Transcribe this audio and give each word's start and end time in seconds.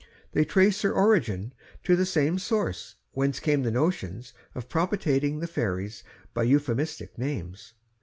They 0.31 0.45
trace 0.45 0.81
their 0.81 0.95
origin 0.95 1.53
to 1.83 1.95
the 1.95 2.07
same 2.07 2.39
source 2.39 2.95
whence 3.11 3.39
come 3.39 3.61
the 3.61 3.69
notions 3.69 4.33
of 4.55 4.67
propitiating 4.67 5.41
the 5.41 5.47
fairies 5.47 6.03
by 6.33 6.41
euphemistic 6.41 7.19
names. 7.19 7.75